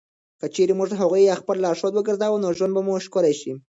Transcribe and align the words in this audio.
که 0.39 0.45
چېرې 0.55 0.73
موږ 0.79 0.89
هغوی 1.01 1.37
خپل 1.41 1.57
لارښود 1.65 1.93
وګرځوو، 1.95 2.41
نو 2.43 2.49
ژوند 2.57 2.73
به 2.75 2.81
مو 2.85 2.93
ښکلی 3.05 3.33
شي. 3.41 3.51